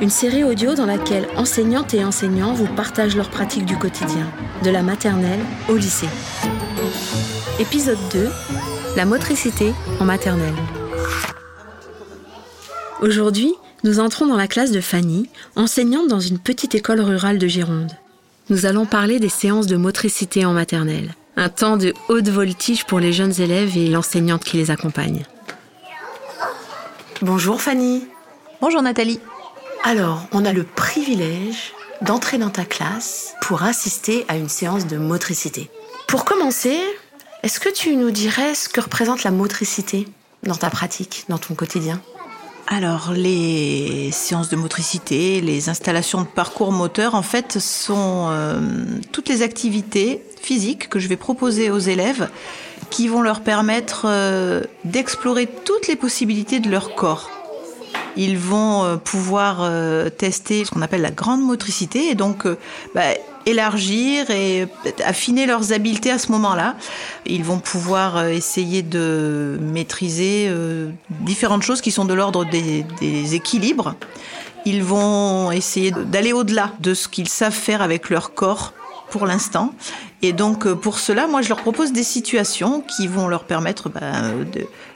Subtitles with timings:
[0.00, 4.26] une série audio dans laquelle enseignantes et enseignants vous partagent leurs pratiques du quotidien,
[4.64, 6.08] de la maternelle au lycée.
[7.58, 8.30] Épisode 2,
[8.96, 10.54] la motricité en maternelle.
[13.02, 13.52] Aujourd'hui,
[13.84, 17.92] nous entrons dans la classe de Fanny, enseignante dans une petite école rurale de Gironde.
[18.48, 23.00] Nous allons parler des séances de motricité en maternelle, un temps de haute voltige pour
[23.00, 25.24] les jeunes élèves et l'enseignante qui les accompagne.
[27.20, 28.06] Bonjour Fanny.
[28.62, 29.20] Bonjour Nathalie.
[29.82, 31.72] Alors, on a le privilège
[32.02, 35.70] d'entrer dans ta classe pour assister à une séance de motricité.
[36.06, 36.78] Pour commencer,
[37.42, 40.06] est-ce que tu nous dirais ce que représente la motricité
[40.42, 42.00] dans ta pratique, dans ton quotidien?
[42.66, 48.60] Alors, les séances de motricité, les installations de parcours moteur, en fait, sont euh,
[49.12, 52.28] toutes les activités physiques que je vais proposer aux élèves
[52.90, 57.30] qui vont leur permettre euh, d'explorer toutes les possibilités de leur corps.
[58.16, 59.70] Ils vont euh, pouvoir
[60.16, 62.46] tester ce qu'on appelle la grande motricité et donc
[62.94, 63.02] bah,
[63.46, 64.66] élargir et
[65.04, 66.76] affiner leurs habiletés à ce moment-là.
[67.26, 72.84] Ils vont pouvoir euh, essayer de maîtriser euh, différentes choses qui sont de l'ordre des,
[73.34, 73.94] équilibres.
[74.66, 78.74] Ils vont essayer d'aller au-delà de ce qu'ils savent faire avec leur corps
[79.10, 79.72] pour l'instant.
[80.22, 83.88] Et donc euh, pour cela, moi je leur propose des situations qui vont leur permettre
[83.88, 84.46] ben,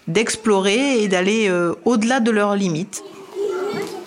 [0.07, 1.51] d'explorer et d'aller
[1.85, 3.03] au-delà de leurs limites.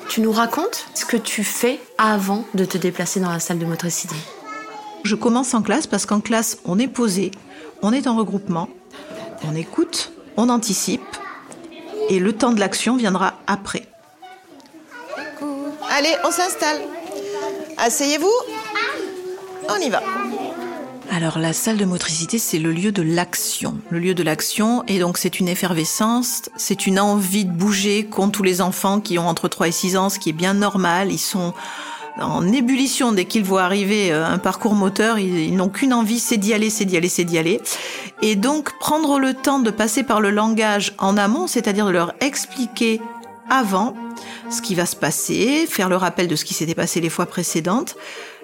[0.09, 3.65] Tu nous racontes ce que tu fais avant de te déplacer dans la salle de
[3.65, 4.15] motricité
[5.03, 7.31] Je commence en classe parce qu'en classe, on est posé,
[7.81, 8.69] on est en regroupement,
[9.43, 11.01] on écoute, on anticipe
[12.09, 13.83] et le temps de l'action viendra après.
[15.89, 16.81] Allez, on s'installe.
[17.77, 18.33] Asseyez-vous.
[19.69, 20.01] On y va.
[21.09, 23.77] Alors la salle de motricité, c'est le lieu de l'action.
[23.89, 28.29] Le lieu de l'action, et donc c'est une effervescence, c'est une envie de bouger qu'ont
[28.29, 31.11] tous les enfants qui ont entre 3 et 6 ans, ce qui est bien normal.
[31.11, 31.53] Ils sont
[32.19, 36.37] en ébullition dès qu'ils voient arriver euh, un parcours moteur, ils, n'ont qu'une envie, c'est
[36.37, 37.61] d'y aller, c'est d'y aller, c'est d'y aller.
[38.21, 42.13] Et donc prendre le temps de passer par le langage en amont, c'est-à-dire de leur
[42.19, 43.01] expliquer
[43.49, 43.95] avant
[44.49, 47.25] ce qui va se passer, faire le rappel de ce qui s'était passé les fois
[47.25, 47.95] précédentes,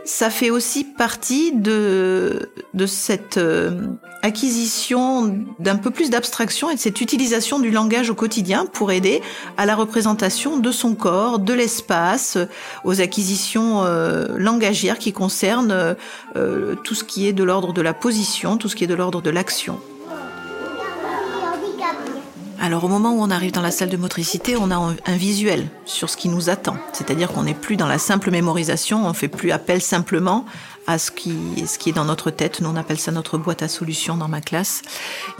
[0.05, 3.71] ça fait aussi partie de, de cette euh,
[4.21, 9.21] acquisition d'un peu plus d'abstraction et de cette utilisation du langage au quotidien pour aider
[9.57, 12.37] à la représentation de son corps, de l'espace,
[12.83, 15.95] aux acquisitions euh, langagières qui concernent
[16.35, 18.95] euh, tout ce qui est de l'ordre de la position, tout ce qui est de
[18.95, 19.79] l'ordre de l'action.
[22.63, 25.67] Alors au moment où on arrive dans la salle de motricité, on a un visuel
[25.83, 26.77] sur ce qui nous attend.
[26.93, 30.45] C'est-à-dire qu'on n'est plus dans la simple mémorisation, on fait plus appel simplement
[30.87, 31.35] à ce qui,
[31.67, 32.61] ce qui est dans notre tête.
[32.61, 34.81] Nous, on appelle ça notre boîte à solutions dans ma classe.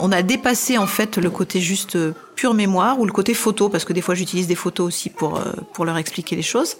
[0.00, 1.96] On a dépassé en fait le côté juste
[2.34, 5.38] pure mémoire ou le côté photo, parce que des fois j'utilise des photos aussi pour,
[5.38, 6.76] euh, pour leur expliquer les choses.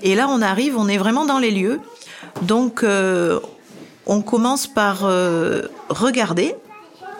[0.00, 1.78] Et là, on arrive, on est vraiment dans les lieux.
[2.40, 3.38] Donc, euh,
[4.06, 6.54] on commence par euh, regarder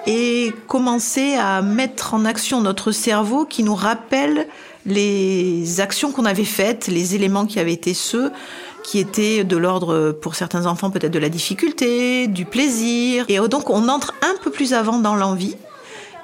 [0.06, 4.46] et commencer à mettre en action notre cerveau qui nous rappelle
[4.86, 8.30] les actions qu'on avait faites, les éléments qui avaient été ceux
[8.84, 13.24] qui étaient de l'ordre, pour certains enfants, peut-être de la difficulté, du plaisir.
[13.28, 15.56] Et donc, on entre un peu plus avant dans l'envie.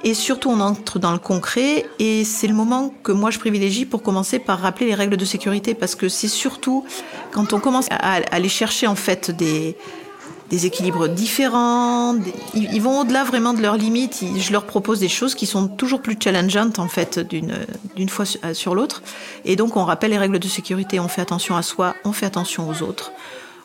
[0.04, 1.86] Et surtout, on entre dans le concret.
[1.98, 5.24] Et c'est le moment que moi, je privilégie pour commencer par rappeler les règles de
[5.24, 5.74] sécurité.
[5.74, 6.84] Parce que c'est surtout
[7.32, 9.76] quand on commence à aller chercher, en fait, des,
[10.50, 12.16] des équilibres différents.
[12.54, 14.22] Ils, vont au-delà vraiment de leurs limites.
[14.36, 17.54] je leur propose des choses qui sont toujours plus challengeantes en fait d'une
[17.94, 19.02] d'une fois euh, sur l'autre.
[19.44, 20.98] Et donc on rappelle les règles de sécurité.
[20.98, 23.12] On fait attention à soi, on fait attention aux autres.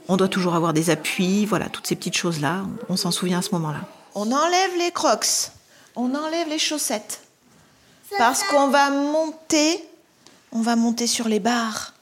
[0.08, 1.46] On doit toujours avoir des appuis.
[1.46, 2.62] Voilà, toutes ces petites choses là.
[2.88, 3.82] On s'en souvient à ce moment-là.
[4.14, 5.50] On enlève les crocs.
[5.96, 7.22] On enlève les chaussettes.
[8.20, 9.84] Parce qu'on va monter.
[10.52, 11.94] On va monter sur les barres.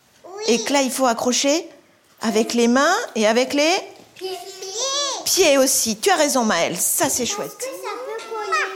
[0.47, 1.65] Et que là, il faut accrocher
[2.21, 3.71] avec les mains et avec les
[4.15, 4.29] pieds
[5.57, 5.97] aussi.
[5.97, 6.77] Tu as raison, Maëlle.
[6.77, 7.67] Ça, c'est chouette.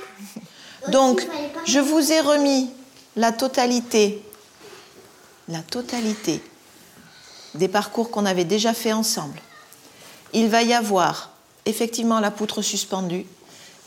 [0.89, 1.25] Donc,
[1.65, 2.69] je vous ai remis
[3.15, 4.23] la totalité,
[5.47, 6.41] la totalité
[7.55, 9.39] des parcours qu'on avait déjà fait ensemble.
[10.33, 11.31] Il va y avoir
[11.65, 13.25] effectivement la poutre suspendue.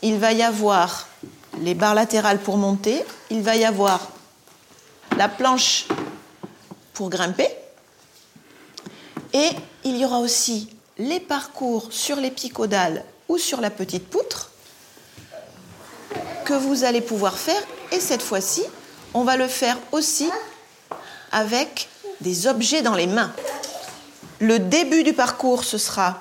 [0.02, 1.08] Il va y avoir
[1.60, 3.02] les barres latérales pour monter.
[3.30, 4.08] Il va y avoir
[5.16, 5.86] la planche
[6.94, 7.48] pour grimper.
[9.32, 9.50] Et
[9.84, 10.68] il y aura aussi
[11.00, 14.50] les parcours sur l'épicodale ou sur la petite poutre
[16.44, 17.62] que vous allez pouvoir faire.
[17.90, 18.62] Et cette fois-ci,
[19.14, 20.28] on va le faire aussi
[21.32, 21.88] avec
[22.20, 23.32] des objets dans les mains.
[24.40, 26.20] Le début du parcours, ce sera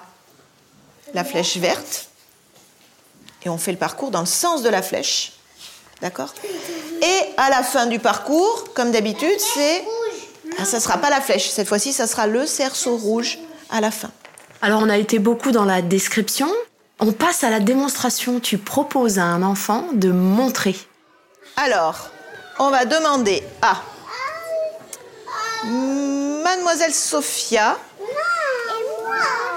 [1.14, 2.08] la flèche verte.
[3.44, 5.34] Et on fait le parcours dans le sens de la flèche.
[6.02, 6.34] D'accord?
[7.02, 9.84] Et à la fin du parcours, comme d'habitude, c'est.
[10.58, 11.50] Ah, ça ne sera pas la flèche.
[11.50, 13.40] Cette fois-ci, ça sera le cerceau rouge
[13.70, 14.12] à la fin.
[14.62, 16.50] Alors, on a été beaucoup dans la description.
[17.00, 18.40] On passe à la démonstration.
[18.40, 20.76] Tu proposes à un enfant de montrer.
[21.56, 22.10] Alors,
[22.60, 23.82] on va demander à
[25.66, 27.78] Mademoiselle Sophia.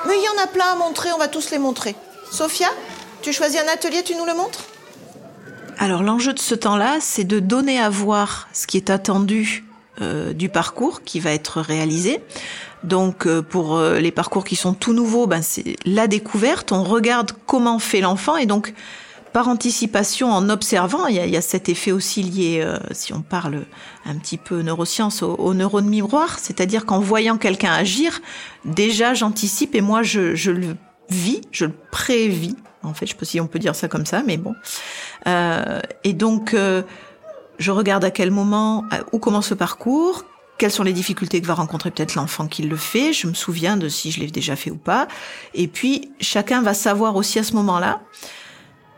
[0.07, 1.95] Mais il y en a plein à montrer, on va tous les montrer.
[2.31, 2.69] Sophia,
[3.23, 4.65] tu choisis un atelier, tu nous le montres?
[5.79, 9.65] Alors l'enjeu de ce temps-là, c'est de donner à voir ce qui est attendu
[10.01, 12.21] euh, du parcours qui va être réalisé.
[12.83, 16.83] Donc euh, pour euh, les parcours qui sont tout nouveaux, ben, c'est la découverte, on
[16.83, 18.73] regarde comment fait l'enfant et donc
[19.35, 23.65] par anticipation, en observant, il y a, cet effet aussi lié, si on parle
[24.07, 28.21] un petit peu neurosciences, aux, neurones miroirs, c'est-à-dire qu'en voyant quelqu'un agir,
[28.67, 30.77] déjà j'anticipe et moi je, le
[31.09, 32.57] vis, je le prévis.
[32.83, 34.55] En fait, je sais pas si on peut dire ça comme ça, mais bon.
[36.05, 36.55] Et donc,
[37.59, 40.25] je regarde à quel moment, où commence ce parcours,
[40.59, 43.13] quelles sont les difficultés que va rencontrer peut-être l'enfant qui le fait.
[43.13, 45.09] Je me souviens de si je l'ai déjà fait ou pas.
[45.55, 48.01] Et puis, chacun va savoir aussi à ce moment-là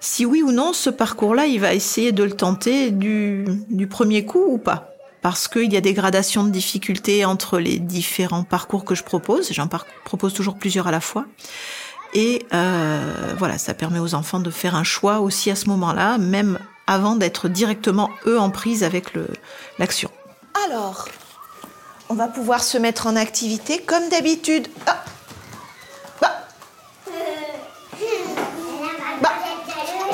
[0.04, 3.46] si oui ou non ce parcours-là, il va essayer de le tenter du,
[3.88, 4.90] premier coup ou pas.
[5.22, 9.50] Parce qu'il y a des gradations de difficultés entre les différents parcours que je propose.
[9.50, 9.66] J'en
[10.04, 11.24] propose toujours plusieurs à la fois.
[12.12, 16.18] Et euh, voilà, ça permet aux enfants de faire un choix aussi à ce moment-là,
[16.18, 19.12] même avant d'être directement eux en prise avec
[19.78, 20.10] l'action.
[20.66, 21.08] Alors,
[22.08, 24.68] on va pouvoir se mettre en activité comme d'habitude.
[24.86, 25.04] Ah.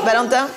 [0.05, 0.49] Valentin.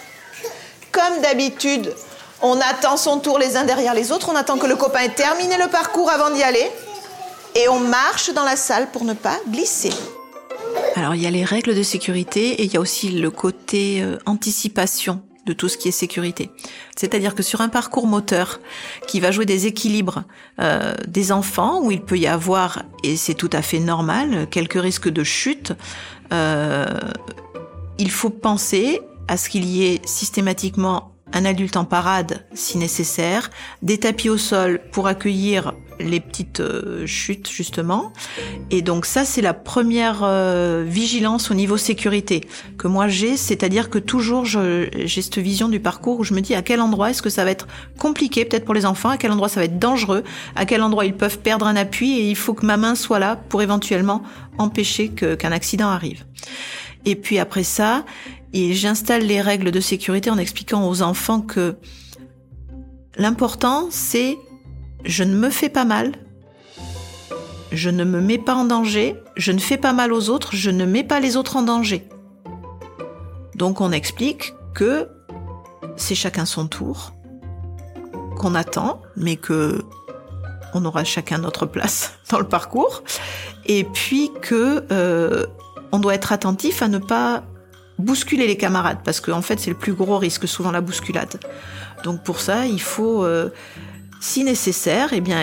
[0.92, 1.94] Comme d'habitude,
[2.42, 5.10] on attend son tour les uns derrière les autres, on attend que le copain ait
[5.10, 6.72] terminé le parcours avant d'y aller,
[7.56, 9.92] et on marche dans la salle pour ne pas glisser.
[10.96, 14.02] Alors il y a les règles de sécurité et il y a aussi le côté
[14.02, 16.50] euh, anticipation de tout ce qui est sécurité.
[16.96, 18.60] C'est-à-dire que sur un parcours moteur
[19.08, 20.24] qui va jouer des équilibres
[20.60, 24.82] euh, des enfants, où il peut y avoir, et c'est tout à fait normal, quelques
[24.82, 25.74] risques de chute,
[26.32, 26.86] euh,
[27.98, 33.50] il faut penser à ce qu'il y ait systématiquement un adulte en parade si nécessaire,
[33.82, 38.14] des tapis au sol pour accueillir les petites euh, chutes justement.
[38.72, 42.42] Et donc ça c'est la première euh, vigilance au niveau sécurité
[42.78, 46.56] que moi j'ai, c'est-à-dire que toujours j'ai cette vision du parcours où je me dis
[46.56, 49.32] à quel endroit est-ce que ça va être compliqué peut-être pour les enfants, à quel
[49.32, 50.24] endroit ça va être dangereux,
[50.56, 53.20] à quel endroit ils peuvent perdre un appui et il faut que ma main soit
[53.20, 54.24] là pour éventuellement
[54.58, 56.26] empêcher qu'un accident arrive.
[57.06, 58.06] Et puis après ça,
[58.54, 61.76] et j'installe les règles de sécurité en expliquant aux enfants que
[63.18, 64.38] l'important c'est
[65.04, 66.14] je ne me fais pas mal,
[67.72, 70.70] je ne me mets pas en danger, je ne fais pas mal aux autres, je
[70.70, 72.08] ne mets pas les autres en danger.
[73.56, 75.10] Donc on explique que
[75.98, 77.14] c'est chacun son tour,
[78.38, 79.84] qu'on attend, mais que
[80.74, 83.04] on aura chacun notre place dans le parcours,
[83.66, 85.46] et puis que euh,
[85.92, 87.44] on doit être attentif à ne pas
[88.00, 91.40] bousculer les camarades, parce qu'en en fait c'est le plus gros risque, souvent la bousculade.
[92.04, 93.50] Donc pour ça, il faut, euh,
[94.20, 95.42] si nécessaire, eh bien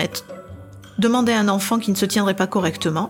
[0.97, 3.09] demander à un enfant qui ne se tiendrait pas correctement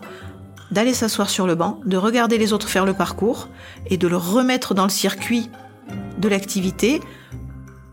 [0.71, 3.50] d'aller s'asseoir sur le banc, de regarder les autres faire le parcours
[3.88, 5.50] et de le remettre dans le circuit
[6.17, 7.01] de l'activité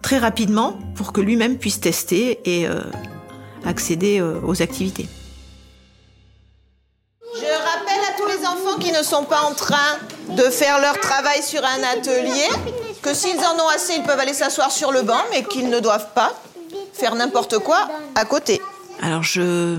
[0.00, 2.81] très rapidement pour que lui-même puisse tester et euh,
[3.64, 5.09] accéder euh, aux activités.
[8.78, 9.97] Qui ne sont pas en train
[10.30, 12.49] de faire leur travail sur un atelier,
[13.02, 15.80] que s'ils en ont assez, ils peuvent aller s'asseoir sur le banc, mais qu'ils ne
[15.80, 16.35] doivent pas
[16.92, 18.61] faire n'importe quoi à côté.
[19.00, 19.76] Alors je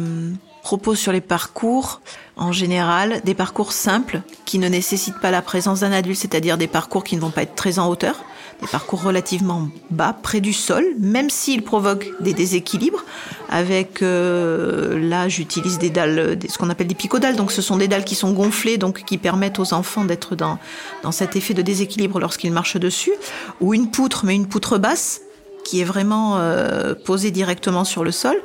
[0.63, 2.01] propose sur les parcours,
[2.37, 6.67] en général, des parcours simples qui ne nécessitent pas la présence d'un adulte, c'est-à-dire des
[6.67, 8.15] parcours qui ne vont pas être très en hauteur,
[8.61, 13.05] des parcours relativement bas, près du sol, même s'ils provoquent des déséquilibres.
[13.49, 17.35] Avec euh, là, j'utilise des dalles, ce qu'on appelle des picodales.
[17.35, 20.59] Donc, ce sont des dalles qui sont gonflées, donc qui permettent aux enfants d'être dans
[21.03, 23.13] dans cet effet de déséquilibre lorsqu'ils marchent dessus,
[23.61, 25.21] ou une poutre, mais une poutre basse
[25.63, 28.35] qui est vraiment euh, posée directement sur le sol.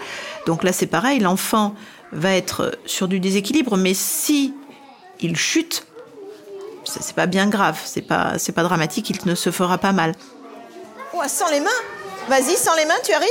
[0.47, 1.75] Donc là, c'est pareil, l'enfant
[2.13, 4.55] va être sur du déséquilibre, mais si
[5.21, 5.87] il chute,
[6.85, 10.15] c'est pas bien grave, c'est pas, c'est pas dramatique, il ne se fera pas mal.
[11.13, 11.71] Oh, sans les mains?
[12.29, 13.29] Vas-y, sans les mains, tu arrives?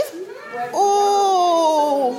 [0.74, 2.16] Oh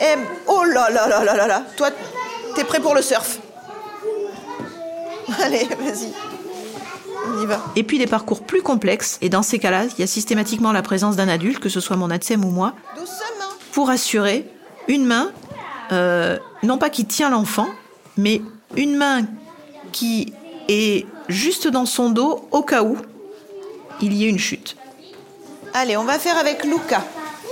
[0.00, 0.16] Eh,
[0.48, 1.62] oh là là là là là là.
[1.76, 1.90] Toi,
[2.54, 3.38] t'es prêt pour le surf?
[5.42, 6.12] Allez, vas-y.
[7.28, 7.60] On y va.
[7.76, 10.82] Et puis des parcours plus complexes, et dans ces cas-là, il y a systématiquement la
[10.82, 12.74] présence d'un adulte, que ce soit mon ATSEM ou moi,
[13.72, 14.50] pour assurer
[14.88, 15.30] une main,
[15.92, 17.68] euh, non pas qui tient l'enfant,
[18.16, 18.42] mais
[18.76, 19.22] une main
[19.92, 20.32] qui
[20.68, 22.96] est juste dans son dos au cas où
[24.00, 24.76] il y ait une chute.
[25.74, 27.02] Allez, on va faire avec Luca.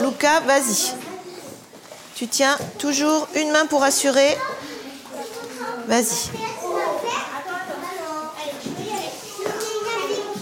[0.00, 0.92] Luca, vas-y.
[2.14, 4.36] Tu tiens toujours une main pour assurer.
[5.88, 6.30] Vas-y.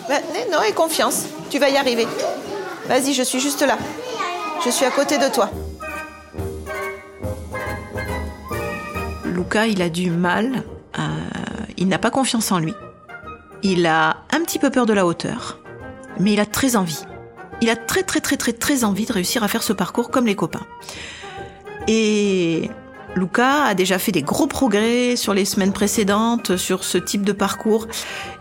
[0.08, 0.20] Va-
[0.50, 1.24] Non, aie confiance.
[1.50, 2.06] Tu vas y arriver.
[2.86, 3.78] Vas-y, je suis juste là.
[4.64, 5.50] Je suis à côté de toi.
[9.38, 10.64] Luca, il a du mal,
[10.98, 11.02] euh,
[11.76, 12.74] il n'a pas confiance en lui.
[13.62, 15.60] Il a un petit peu peur de la hauteur,
[16.18, 17.04] mais il a très envie.
[17.60, 20.26] Il a très très très très très envie de réussir à faire ce parcours comme
[20.26, 20.66] les copains.
[21.86, 22.68] Et
[23.14, 27.32] Luca a déjà fait des gros progrès sur les semaines précédentes sur ce type de
[27.32, 27.86] parcours.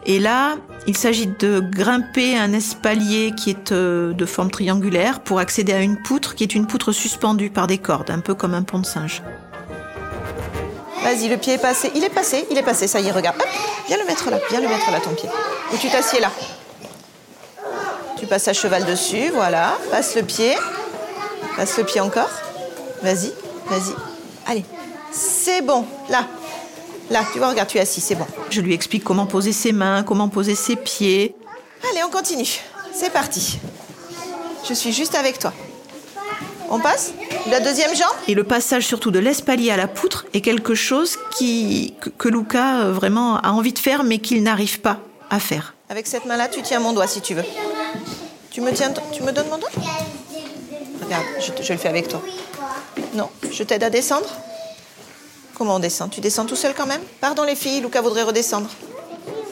[0.08, 0.56] Et là,
[0.88, 5.82] il s'agit de grimper un espalier qui est euh, de forme triangulaire pour accéder à
[5.82, 8.80] une poutre qui est une poutre suspendue par des cordes, un peu comme un pont
[8.80, 9.22] de singe.
[11.04, 11.92] Vas-y, le pied est passé.
[11.96, 12.88] Il est passé, il est passé.
[12.88, 13.38] Ça y est, regarde.
[13.40, 13.48] Hop,
[13.88, 14.40] viens le mettre là.
[14.50, 15.30] Viens le mettre là, ton pied.
[15.74, 16.32] Ou tu t'assieds là.
[18.20, 19.78] Tu passes à cheval dessus, voilà.
[19.92, 20.56] Passe le pied.
[21.56, 22.30] Passe le pied encore.
[23.04, 23.32] Vas-y,
[23.68, 23.96] vas-y.
[24.46, 24.66] Allez.
[25.12, 25.86] C'est bon.
[26.10, 26.26] Là.
[27.10, 28.28] Là, tu vois, regarde, tu es assis, c'est bon.
[28.50, 31.36] Je lui explique comment poser ses mains, comment poser ses pieds.
[31.92, 32.60] Allez, on continue.
[32.94, 33.60] C'est parti.
[34.68, 35.54] Je suis juste avec toi.
[36.70, 37.14] On passe
[37.50, 41.18] La deuxième jambe Et le passage surtout de l'espalier à la poutre est quelque chose
[41.38, 45.40] qui, que, que Luca euh, vraiment a envie de faire mais qu'il n'arrive pas à
[45.40, 45.74] faire.
[45.90, 47.44] Avec cette main-là, tu tiens mon doigt si tu veux.
[48.52, 49.70] Tu me, tiens, tu me donnes mon doigt?
[51.04, 52.22] Regarde, je, je le fais avec toi.
[53.14, 54.28] Non, je t'aide à descendre
[55.58, 56.12] Comment on descend?
[56.12, 57.02] Tu descends tout seul quand même?
[57.20, 58.70] Pardon les filles, Lucas voudrait redescendre.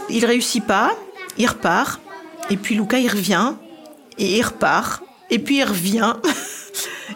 [0.08, 0.92] Il réussit pas,
[1.36, 2.00] il repart,
[2.52, 3.54] et puis Luca il revient,
[4.20, 6.14] et il repart, et puis il revient.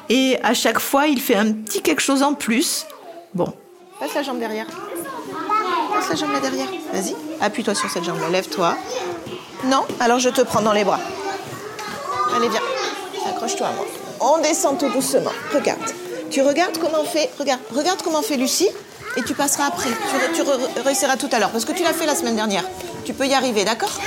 [0.09, 2.85] Et à chaque fois, il fait un petit quelque chose en plus.
[3.33, 3.53] Bon,
[3.99, 4.65] Passe la jambe derrière.
[5.93, 6.69] Passe la jambe là derrière.
[6.93, 8.29] Vas-y, appuie-toi sur cette jambe-là.
[8.29, 8.77] Lève-toi.
[9.65, 11.01] Non Alors je te prends dans les bras.
[12.33, 12.61] Allez, viens.
[13.29, 13.85] Accroche-toi à moi.
[14.21, 15.31] On descend tout doucement.
[15.53, 15.81] Regarde.
[16.31, 17.29] Tu regardes comment on fait.
[17.37, 18.69] Regarde, regarde comment fait Lucie.
[19.17, 19.89] Et tu passeras après.
[20.33, 20.41] Tu,
[20.81, 21.51] réussiras tout à l'heure.
[21.51, 22.63] Parce que tu l'as fait la semaine dernière.
[23.03, 23.99] Tu peux y arriver, d'accord?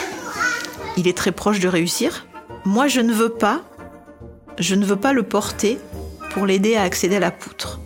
[0.97, 2.25] Il est très proche de réussir.
[2.65, 3.61] Moi, je ne veux pas,
[4.59, 5.79] je ne veux pas le porter
[6.31, 7.81] pour l'aider à accéder à la poutre.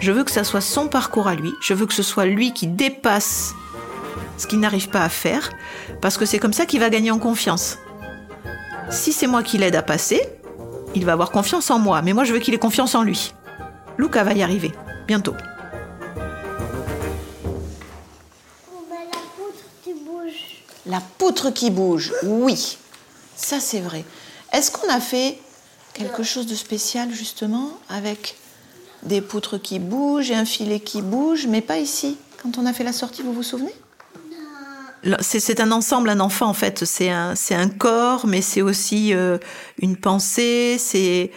[0.00, 1.52] Je veux que ça soit son parcours à lui.
[1.60, 3.54] Je veux que ce soit lui qui dépasse
[4.38, 5.50] ce qu'il n'arrive pas à faire,
[6.00, 7.78] parce que c'est comme ça qu'il va gagner en confiance.
[8.90, 10.26] Si c'est moi qui l'aide à passer,
[10.94, 13.34] il va avoir confiance en moi, mais moi je veux qu'il ait confiance en lui.
[13.98, 14.72] Luca va y arriver,
[15.06, 15.34] bientôt.
[18.88, 20.62] bah, la poutre, tu bouges.
[20.86, 22.78] La poutre qui bouge, oui.
[23.36, 24.04] Ça, c'est vrai.
[24.52, 25.38] Est-ce qu'on a fait
[25.94, 28.36] quelque chose de spécial, justement, avec
[29.02, 32.72] des poutres qui bougent et un filet qui bouge, mais pas ici Quand on a
[32.72, 33.74] fait la sortie, vous vous souvenez?
[35.20, 36.84] C'est un ensemble, un enfant en fait.
[36.84, 39.38] C'est un, un corps, mais c'est aussi euh,
[39.78, 40.76] une pensée.
[40.78, 41.30] C'est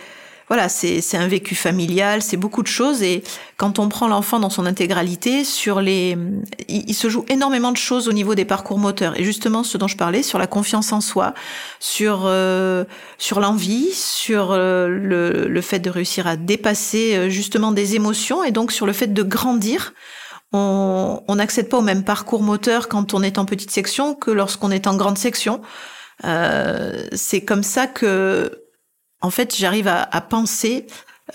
[0.54, 2.22] voilà, c'est un vécu familial.
[2.22, 3.02] C'est beaucoup de choses.
[3.02, 3.24] Et
[3.58, 6.16] quand on prend l'enfant dans son intégralité, sur les,
[6.68, 9.20] il, se joue énormément de choses au niveau des parcours moteurs.
[9.20, 11.34] Et justement, ce dont je parlais, sur la confiance en soi,
[11.80, 12.86] sur euh,
[13.18, 18.44] sur l'envie, sur euh, le, le fait de réussir à dépasser euh, justement des émotions,
[18.44, 19.96] et donc sur le fait de grandir
[20.52, 24.30] on on n'accède pas au même parcours moteur quand on est en petite section que
[24.30, 25.62] lorsqu'on est en grande section.
[26.26, 28.62] Euh, c'est comme ça que,
[29.24, 30.86] en fait, j'arrive à, à penser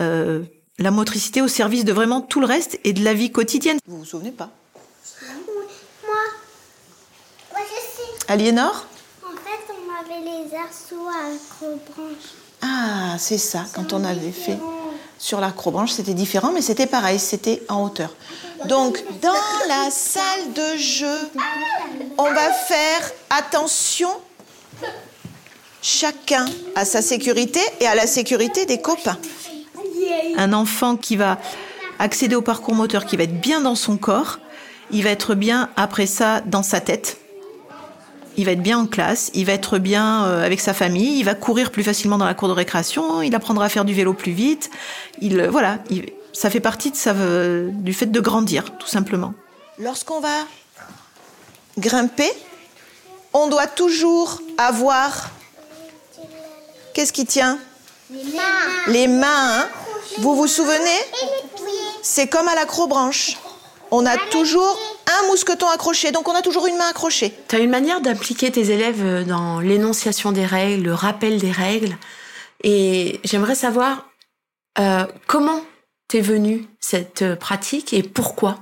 [0.00, 0.42] euh,
[0.78, 3.78] la motricité au service de vraiment tout le reste et de la vie quotidienne.
[3.86, 4.50] Vous vous souvenez pas?
[5.22, 6.14] Moi,
[7.50, 8.32] moi je sais.
[8.32, 8.86] Aliénor?
[9.24, 12.28] En fait, on avait les arceaux à accrobranche.
[12.62, 13.64] Ah, c'est ça.
[13.74, 14.58] Quand on avait fait
[15.18, 18.14] sur l'acrobranche, c'était différent, mais c'était pareil, c'était en hauteur.
[18.66, 19.32] Donc, dans
[19.68, 21.18] la salle de jeu,
[22.18, 24.10] on va faire attention
[25.88, 26.44] chacun
[26.76, 29.16] à sa sécurité et à la sécurité des copains.
[30.36, 31.38] Un enfant qui va
[31.98, 34.38] accéder au parcours moteur, qui va être bien dans son corps,
[34.90, 37.16] il va être bien après ça dans sa tête.
[38.36, 41.24] Il va être bien en classe, il va être bien euh, avec sa famille, il
[41.24, 44.12] va courir plus facilement dans la cour de récréation, il apprendra à faire du vélo
[44.12, 44.70] plus vite.
[45.20, 49.32] Il euh, voilà, il- ça fait partie euh, du fait de grandir, tout simplement.
[49.78, 50.44] Lorsqu'on va
[51.78, 52.30] grimper,
[53.32, 55.27] on doit toujours avoir.
[56.98, 57.60] Qu'est-ce qui tient
[58.10, 58.88] Les mains.
[58.88, 59.60] Les mains.
[59.60, 59.68] hein.
[60.18, 60.98] Vous vous souvenez
[62.02, 63.36] C'est comme à l'acrobranche.
[63.92, 64.76] On a toujours
[65.06, 67.32] un mousqueton accroché, donc on a toujours une main accrochée.
[67.46, 71.52] Tu as une manière d'impliquer tes élèves euh, dans l'énonciation des règles, le rappel des
[71.52, 71.96] règles.
[72.64, 74.08] Et j'aimerais savoir
[74.80, 75.60] euh, comment
[76.08, 78.58] t'es venue cette euh, pratique et pourquoi?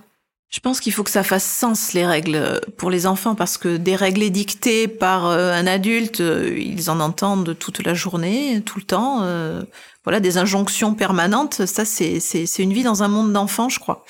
[0.50, 3.76] Je pense qu'il faut que ça fasse sens les règles pour les enfants parce que
[3.76, 9.26] des règles édictées par un adulte, ils en entendent toute la journée, tout le temps.
[10.04, 11.66] Voilà, des injonctions permanentes.
[11.66, 14.04] Ça, c'est c'est une vie dans un monde d'enfants, je crois.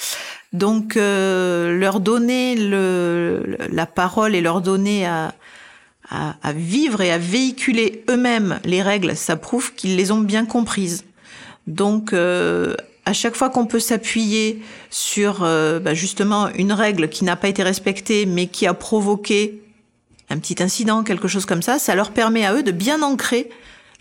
[0.52, 5.35] Donc euh, leur donner le, la parole et leur donner à,
[6.09, 11.05] à, vivre et à véhiculer eux-mêmes les règles, ça prouve qu'ils les ont bien comprises.
[11.66, 12.75] Donc euh,
[13.06, 17.48] à chaque fois qu'on peut s'appuyer sur euh, bah, justement une règle qui n'a pas
[17.48, 19.62] été respectée mais qui a provoqué
[20.28, 23.48] un petit incident, quelque chose comme ça, ça leur permet à eux de bien ancrer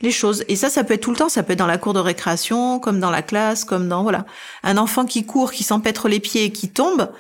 [0.01, 0.43] les choses.
[0.47, 1.29] Et ça, ça peut être tout le temps.
[1.29, 4.25] Ça peut être dans la cour de récréation, comme dans la classe, comme dans voilà.
[4.63, 7.11] Un enfant qui court, qui s'empêtre les pieds et qui tombe.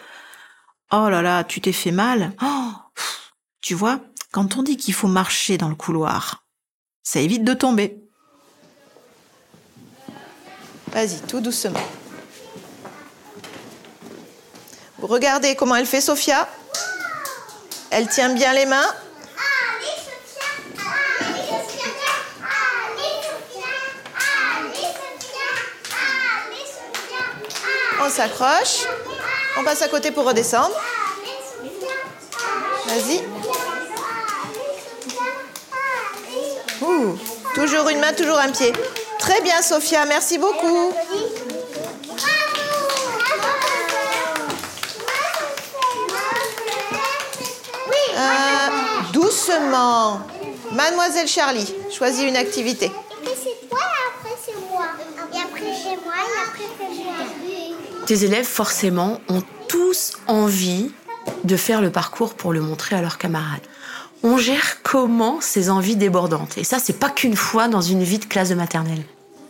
[0.91, 2.33] Oh là là, tu t'es fait mal.
[2.43, 2.71] Oh,
[3.61, 3.99] tu vois,
[4.31, 6.43] quand on dit qu'il faut marcher dans le couloir,
[7.03, 8.04] ça évite de tomber.
[10.95, 11.77] Vas-y, tout doucement.
[14.97, 16.47] Vous regardez comment elle fait, Sophia?
[17.89, 18.87] Elle tient bien les mains?
[28.01, 28.85] on s'accroche.
[29.57, 30.75] On passe à côté pour redescendre.
[32.85, 33.21] Vas-y.
[37.53, 38.71] toujours une main, toujours un pied.
[39.25, 40.05] Très bien, Sophia.
[40.05, 40.93] Merci beaucoup.
[48.17, 48.69] Euh,
[49.13, 50.21] doucement.
[50.73, 52.91] Mademoiselle Charlie, choisis une activité.
[58.05, 60.91] tes élèves, forcément, ont tous envie
[61.43, 63.63] de faire le parcours pour le montrer à leurs camarades.
[64.27, 66.57] On gère comment ces envies débordantes?
[66.57, 69.03] Et ça, c'est pas qu'une fois dans une vie de classe de maternelle.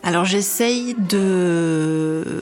[0.04, 2.42] Alors j'essaye de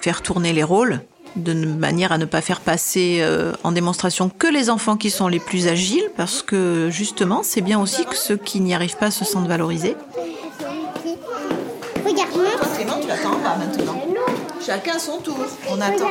[0.00, 1.00] faire tourner les rôles
[1.36, 5.28] de manière à ne pas faire passer euh, en démonstration que les enfants qui sont
[5.28, 9.12] les plus agiles, parce que justement, c'est bien aussi que ceux qui n'y arrivent pas
[9.12, 9.94] se sentent valorisés.
[12.04, 12.44] Regarde-moi.
[12.74, 14.02] Clément, tu attends pas maintenant.
[14.66, 15.38] Chacun son tour.
[15.70, 16.10] On attend.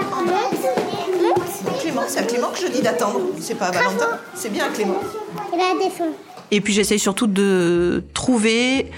[1.81, 3.19] Clément, c'est à Clément que je dis d'attendre.
[3.41, 4.17] C'est pas à Valentin.
[4.33, 5.01] C'est bien Clément.
[6.51, 8.91] Et puis j'essaye surtout de trouver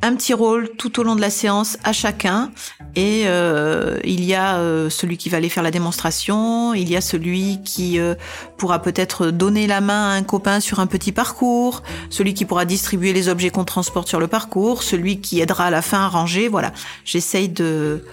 [0.00, 2.50] un petit rôle tout au long de la séance à chacun.
[2.94, 6.96] Et euh, il y a euh, celui qui va aller faire la démonstration, il y
[6.96, 8.14] a celui qui euh,
[8.58, 12.64] pourra peut-être donner la main à un copain sur un petit parcours, celui qui pourra
[12.64, 16.08] distribuer les objets qu'on transporte sur le parcours, celui qui aidera à la fin à
[16.08, 16.48] ranger.
[16.48, 16.72] Voilà,
[17.04, 18.04] j'essaye de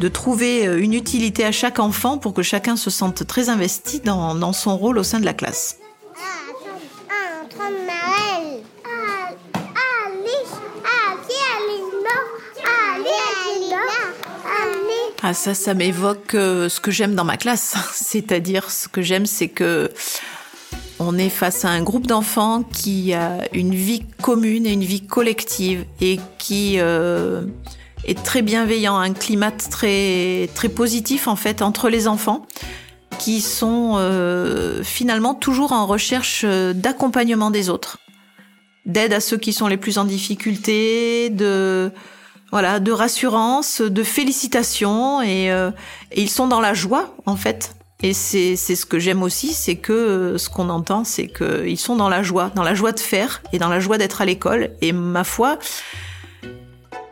[0.00, 4.34] de trouver une utilité à chaque enfant pour que chacun se sente très investi dans,
[4.34, 5.78] dans son rôle au sein de la classe.
[15.22, 17.74] Ah ça, ça m'évoque euh, ce que j'aime dans ma classe.
[17.92, 19.90] C'est-à-dire, ce que j'aime, c'est que
[20.98, 25.06] on est face à un groupe d'enfants qui a une vie commune et une vie
[25.06, 27.42] collective et qui euh,
[28.04, 32.46] est très bienveillant, un climat très très positif en fait entre les enfants
[33.18, 37.98] qui sont euh, finalement toujours en recherche d'accompagnement des autres,
[38.84, 41.92] d'aide à ceux qui sont les plus en difficulté, de
[42.52, 45.70] voilà, de rassurance, de félicitations euh,
[46.12, 47.74] et, ils sont dans la joie en fait.
[48.02, 51.96] Et c'est ce que j'aime aussi, c'est que euh, ce qu'on entend, c'est qu'ils sont
[51.96, 54.70] dans la joie, dans la joie de faire et dans la joie d'être à l'école.
[54.82, 55.58] Et ma foi,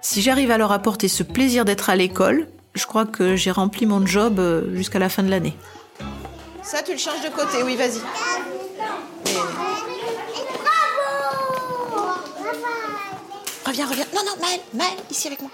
[0.02, 3.86] si j'arrive à leur apporter ce plaisir d'être à l'école, je crois que j'ai rempli
[3.86, 5.56] mon job euh, jusqu'à la fin de l'année.
[6.64, 8.00] Ça, tu le changes de côté, oui, vas-y.
[13.66, 14.06] Reviens, reviens.
[14.14, 15.50] Non, non, Maëlle, Maëlle, ici avec moi.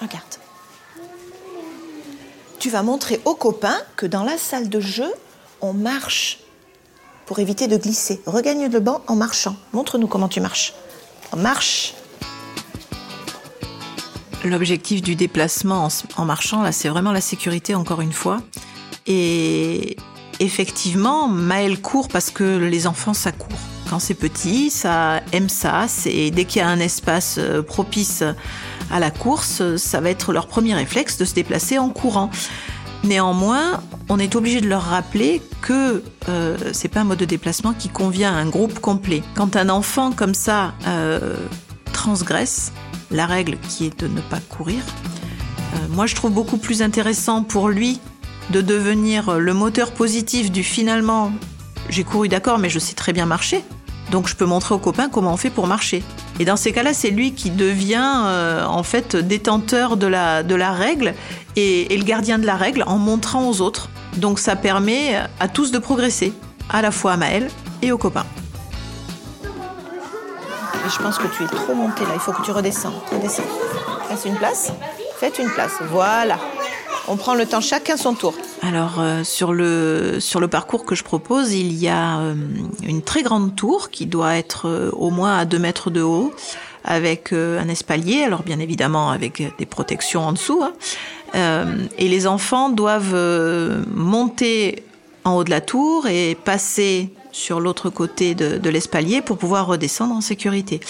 [0.00, 0.24] Regarde.
[2.58, 5.12] Tu vas montrer aux copains que dans la salle de jeu,
[5.60, 6.40] on marche
[7.26, 8.20] pour éviter de glisser.
[8.26, 9.56] Regagne le banc en marchant.
[9.72, 10.74] Montre-nous comment tu marches.
[11.32, 11.94] On marche.
[14.44, 18.40] L'objectif du déplacement en, marchant, là, c'est vraiment la sécurité, encore une fois.
[19.12, 19.96] Et
[20.38, 23.58] effectivement, Maëlle court parce que les enfants, ça court
[23.90, 25.86] quand c'est petit, ça aime ça.
[25.88, 28.22] C'est dès qu'il y a un espace euh, propice
[28.88, 32.30] à la course, ça va être leur premier réflexe de se déplacer en courant.
[33.02, 37.72] Néanmoins, on est obligé de leur rappeler que euh, c'est pas un mode de déplacement
[37.72, 39.24] qui convient à un groupe complet.
[39.34, 41.34] Quand un enfant comme ça euh,
[41.92, 42.70] transgresse
[43.10, 44.82] la règle qui est de ne pas courir,
[45.72, 48.00] Euh, moi, je trouve beaucoup plus intéressant pour lui
[48.50, 51.32] de devenir le moteur positif du finalement,
[51.88, 53.62] j'ai couru d'accord, mais je sais très bien marcher.
[54.10, 56.02] Donc je peux montrer aux copains comment on fait pour marcher.
[56.40, 61.14] Et dans ces cas-là, c'est lui qui devient euh, en fait détenteur de la, règle
[61.56, 63.88] et, le gardien de la règle en montrant aux autres.
[64.16, 66.32] Donc ça permet à tous de progresser,
[66.68, 67.48] à la fois à Maël
[67.82, 68.26] et aux copains.
[70.88, 72.94] Je pense que tu es trop monté là, il faut que tu redescends.
[73.12, 73.44] Redescends.
[74.08, 74.72] Faites une place.
[75.20, 75.74] Faites une place.
[75.90, 76.38] Voilà.
[77.08, 78.34] On prend le temps chacun son tour.
[78.62, 82.34] Alors euh, sur le sur le parcours que je propose, il y a euh,
[82.82, 86.32] une très grande tour qui doit être euh, au moins à 2 mètres de haut,
[86.84, 88.22] avec un espalier.
[88.22, 90.62] Alors bien évidemment avec des protections en dessous.
[90.62, 90.72] hein.
[91.98, 93.14] Et les enfants doivent
[93.94, 94.82] monter
[95.24, 100.14] en haut de la tour et passer sur l'autre côté de l'espalier pour pouvoir redescendre
[100.14, 100.80] en sécurité.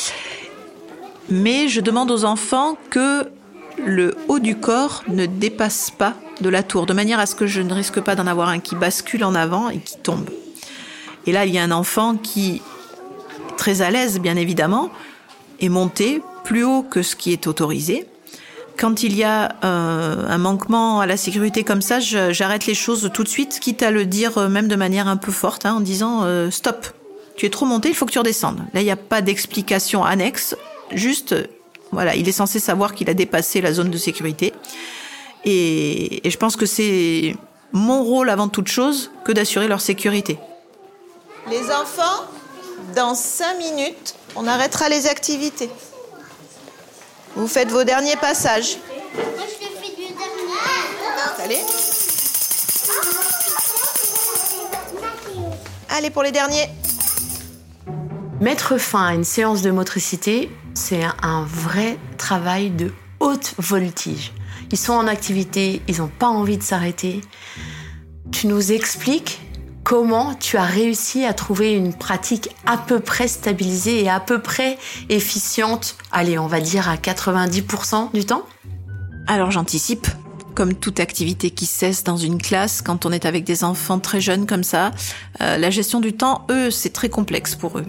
[1.29, 3.31] Mais je demande aux enfants que
[3.85, 7.47] le haut du corps ne dépasse pas de la tour, de manière à ce que
[7.47, 10.29] je ne risque pas d'en avoir un qui bascule en avant et qui tombe.
[11.27, 12.63] Et là, il y a un enfant qui,
[13.57, 14.91] très à l'aise bien évidemment,
[15.61, 18.07] est monté plus haut que ce qui est autorisé.
[18.79, 23.11] Quand il y a euh, un manquement à la sécurité comme ça, j'arrête les choses
[23.13, 25.75] tout de suite, quitte à le dire euh, même de manière un peu forte, hein,
[25.75, 26.87] en disant euh, stop,
[27.37, 28.61] tu es trop monté, il faut que tu redescendes.
[28.73, 30.57] Là, il n'y a pas d'explication annexe,
[30.93, 31.35] juste,
[31.93, 34.53] voilà, il est censé savoir qu'il a dépassé la zone de sécurité.
[35.45, 37.37] Et, et je pense que c'est
[37.73, 40.39] mon rôle avant toute chose que d'assurer leur sécurité.
[41.49, 42.25] Les enfants,
[42.95, 45.71] dans 5 minutes, on arrêtera les activités.
[47.37, 48.77] Vous faites vos derniers passages.
[49.15, 51.45] Moi, je le fais du dernier.
[51.45, 51.61] Allez.
[55.89, 56.69] Allez pour les derniers.
[58.41, 64.33] Mettre fin à une séance de motricité, c'est un- vrai travail de haute voltige.
[64.73, 67.21] Ils sont en activité, ils n'ont pas envie de s'arrêter.
[68.33, 69.41] Tu nous expliques
[69.85, 74.41] comment tu as réussi à trouver une pratique à peu près stabilisée et à peu
[74.41, 78.45] près efficiente, allez, on va dire à 90% du temps?
[79.27, 80.07] Alors j'anticipe.
[80.61, 84.21] Comme toute activité qui cesse dans une classe, quand on est avec des enfants très
[84.21, 84.91] jeunes comme ça,
[85.41, 87.87] euh, la gestion du temps, eux, c'est très complexe pour eux.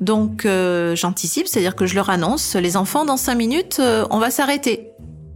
[0.00, 4.18] Donc euh, j'anticipe, c'est-à-dire que je leur annonce, les enfants, dans cinq minutes, euh, on
[4.18, 4.88] va s'arrêter.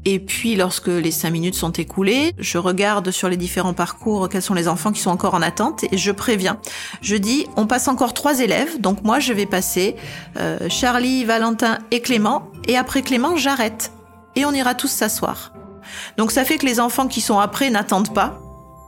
[0.04, 4.42] Et puis lorsque les cinq minutes sont écoulées, je regarde sur les différents parcours quels
[4.42, 6.58] sont les enfants qui sont encore en attente et je préviens.
[7.00, 9.94] Je dis, on passe encore trois élèves, donc moi je vais passer
[10.36, 13.92] euh, Charlie, Valentin et Clément, et après Clément, j'arrête.
[14.34, 15.52] Et on ira tous s'asseoir.
[16.16, 18.38] Donc ça fait que les enfants qui sont après n'attendent pas,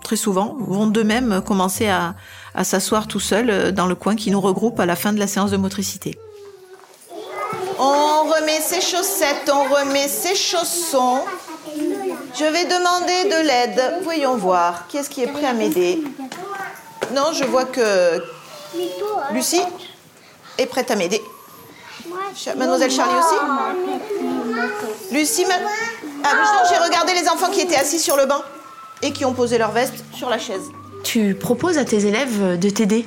[0.03, 2.15] très souvent, vont d'eux-mêmes commencer à,
[2.63, 5.27] s'asseoir tout seuls euh, dans le coin qui nous regroupe à la fin de la
[5.27, 6.17] séance de motricité.
[7.79, 11.21] On remet ses chaussettes, on remet ses chaussons.
[12.39, 14.03] Je vais demander de l'aide.
[14.05, 14.87] Voyons voir.
[14.87, 16.05] Qui est-ce qui est prêt à m'aider?
[17.13, 18.23] Non, je vois que
[19.33, 19.63] Lucie
[20.59, 21.21] est prête à m'aider.
[22.57, 23.35] Mademoiselle Charlie aussi?
[25.13, 25.55] Lucie, ma...
[26.25, 28.43] ah, non, j'ai regardé les enfants qui étaient assis sur le banc
[29.03, 30.71] et qui ont posé leur veste sur la chaise.
[31.03, 33.07] Tu proposes à tes élèves de t'aider.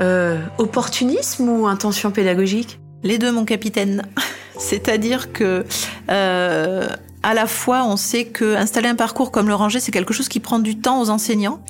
[0.00, 2.80] Euh, opportunisme ou intention pédagogique?
[3.04, 4.02] Les deux, mon capitaine.
[4.58, 5.64] C'est-à-dire que
[6.10, 6.88] euh,
[7.22, 10.28] à la fois, on sait que installer un parcours comme le ranger, c'est quelque chose
[10.28, 11.60] qui prend du temps aux enseignants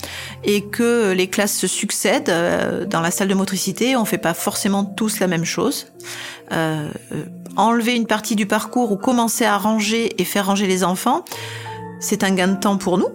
[0.45, 3.97] et que les classes se succèdent euh, dans la salle de motricité.
[3.97, 5.87] On fait pas forcément tous la même chose.
[6.53, 7.25] Euh, euh,
[7.57, 11.25] enlever une partie du parcours ou commencer à ranger et faire ranger les enfants,
[12.01, 13.09] c'est un gain de temps pour nous.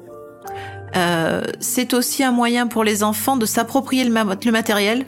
[0.96, 5.06] Euh, c'est aussi un moyen pour les enfants de s'approprier le, ma- le matériel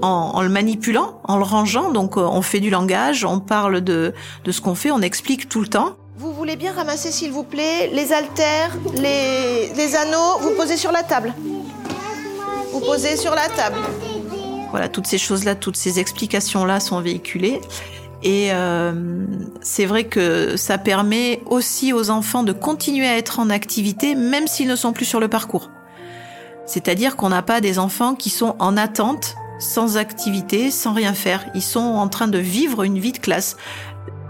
[0.00, 1.90] en, en le manipulant, en le rangeant.
[1.92, 4.14] Donc euh, on fait du langage, on parle de,
[4.44, 5.96] de ce qu'on fait, on explique tout le temps.
[6.16, 10.90] Vous voulez bien ramasser, s'il vous plaît, les haltères, les, les anneaux Vous posez sur
[10.90, 11.32] la table.
[12.72, 13.76] Vous posez sur la table.
[14.70, 17.60] Voilà, toutes ces choses-là, toutes ces explications-là sont véhiculées.
[18.22, 18.92] Et euh,
[19.60, 24.46] c'est vrai que ça permet aussi aux enfants de continuer à être en activité, même
[24.46, 25.70] s'ils ne sont plus sur le parcours.
[26.66, 31.46] C'est-à-dire qu'on n'a pas des enfants qui sont en attente, sans activité, sans rien faire.
[31.54, 33.56] Ils sont en train de vivre une vie de classe.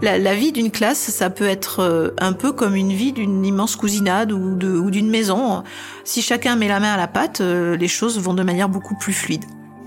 [0.01, 3.75] La, vie d'une classe, ça peut être euh, un peu comme une vie d'une immense
[3.75, 5.61] cousinade ou ou d'une maison.
[6.05, 8.95] Si chacun met la main à la pâte, euh, les choses vont de manière beaucoup
[8.95, 9.43] plus fluide.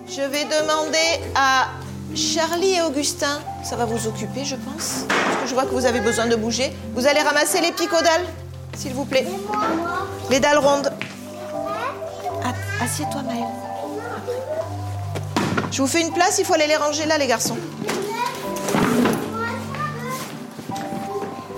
[0.07, 1.69] Je vais demander à
[2.15, 3.41] Charlie et Augustin.
[3.65, 5.05] Ça va vous occuper, je pense.
[5.09, 6.73] Parce que je vois que vous avez besoin de bouger.
[6.95, 8.27] Vous allez ramasser les picots dalles,
[8.77, 9.27] s'il vous plaît.
[10.31, 10.93] Les dalles rondes.
[12.45, 12.53] Ah,
[12.85, 13.45] Assieds-toi, Maëlle.
[15.71, 17.57] Je vous fais une place, il faut aller les ranger là, les garçons.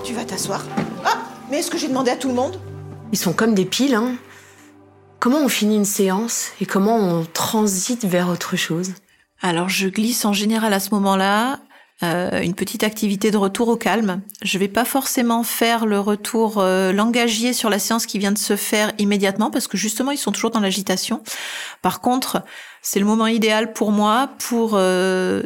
[0.05, 0.63] Tu vas t'asseoir.
[1.05, 1.19] Ah,
[1.51, 2.61] Mais est-ce que j'ai demandé à tout le monde?
[3.13, 4.13] Ils sont comme des piles, hein.
[5.19, 8.93] Comment on finit une séance et comment on transite vers autre chose?
[9.45, 11.61] Alors je glisse en général à ce moment-là
[12.03, 14.23] euh, une petite activité de retour au calme.
[14.41, 18.39] Je vais pas forcément faire le retour euh, langagier sur la séance qui vient de
[18.39, 21.23] se faire immédiatement parce que justement ils sont toujours dans l'agitation.
[21.83, 22.43] Par contre,
[22.81, 25.43] c'est le moment idéal pour moi pour euh,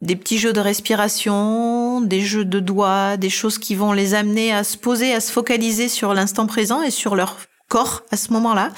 [0.00, 4.52] des petits jeux de respiration, des jeux de doigts, des choses qui vont les amener
[4.52, 7.36] à se poser, à se focaliser sur l'instant présent et sur leur
[7.68, 8.72] corps à ce moment-là,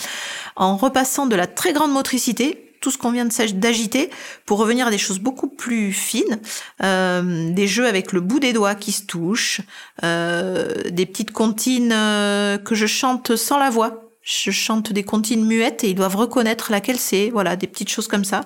[0.57, 4.11] en repassant de la très grande motricité tout ce qu'on vient d'agiter
[4.47, 6.41] pour revenir à des choses beaucoup plus fines,
[6.83, 9.61] euh, des jeux avec le bout des doigts qui se touchent,
[10.05, 14.05] euh, des petites comptines euh, que je chante sans la voix.
[14.23, 17.31] Je chante des comptines muettes et ils doivent reconnaître laquelle c'est.
[17.31, 18.43] Voilà, des petites choses comme ça,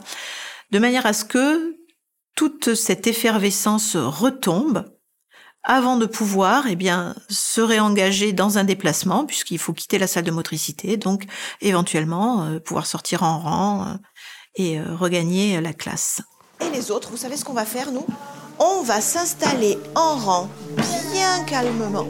[0.70, 1.76] de manière à ce que
[2.36, 4.84] toute cette effervescence retombe
[5.64, 10.24] avant de pouvoir eh bien se réengager dans un déplacement puisqu'il faut quitter la salle
[10.24, 11.26] de motricité donc
[11.60, 13.94] éventuellement euh, pouvoir sortir en rang euh,
[14.56, 16.20] et euh, regagner la classe.
[16.60, 18.06] Et les autres, vous savez ce qu'on va faire nous?
[18.58, 20.48] On va s'installer en rang
[21.12, 22.06] bien calmement.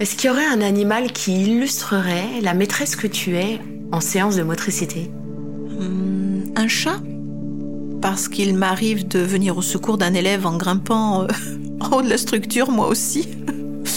[0.00, 3.60] Est-ce qu'il y aurait un animal qui illustrerait la maîtresse que tu es
[3.92, 5.10] en séance de motricité?
[5.78, 7.00] Hum, Un chat?
[8.00, 11.26] Parce qu'il m'arrive de venir au secours d'un élève en grimpant
[11.80, 13.28] en haut de la structure, moi aussi.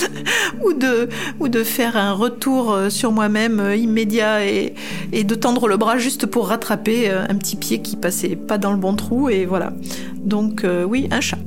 [0.63, 4.73] ou, de, ou de faire un retour euh, sur moi-même euh, immédiat et,
[5.12, 8.58] et, de tendre le bras juste pour rattraper euh, un petit pied qui passait pas
[8.58, 9.73] dans le bon trou et voilà.
[10.17, 11.38] Donc oui, un chat.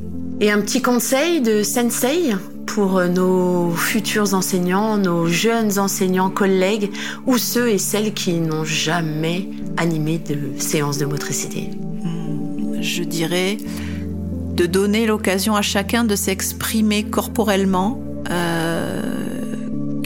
[0.41, 2.33] Et un petit conseil de sensei
[2.67, 6.91] pour nos futurs enseignants, nos jeunes enseignants, collègues
[7.27, 11.71] ou ceux et celles qui n'ont jamais animé de séance de motricité?
[12.03, 13.59] Hmm, Je dirais
[14.59, 18.03] de donner l'occasion à chacun de s'exprimer corporellement,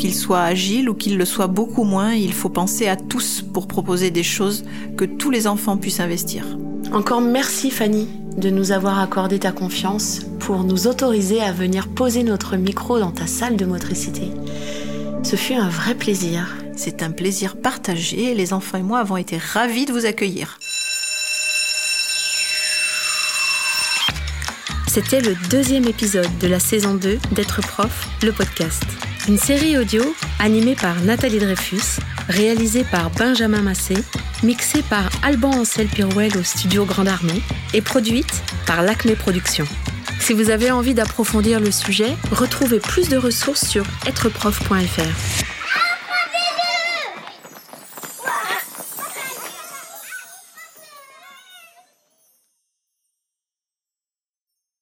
[0.02, 2.12] qu'il soit agile ou qu'il le soit beaucoup moins.
[2.12, 4.64] Il faut penser à tous pour proposer des choses
[4.96, 6.44] que tous les enfants puissent investir.
[6.92, 12.24] Encore merci Fanny de nous avoir accordé ta confiance pour nous autoriser à venir poser
[12.24, 14.32] notre micro dans ta salle de motricité.
[15.22, 16.52] Ce fut un vrai plaisir.
[16.74, 18.34] C'est un plaisir partagé.
[18.34, 20.58] Les enfants et moi avons été ravis de vous accueillir.
[24.88, 28.82] C'était le deuxième épisode de la saison 2 d'être prof, le podcast.
[29.28, 30.02] Une série audio
[30.40, 33.94] animée par Nathalie Dreyfus, réalisée par Benjamin Massé,
[34.42, 37.40] mixée par Alban Ancel Pirouel au studio Grande Armée
[37.72, 39.68] et produite par l'Acme Productions.
[40.18, 45.51] Si vous avez envie d'approfondir le sujet, retrouvez plus de ressources sur êtreprof.fr.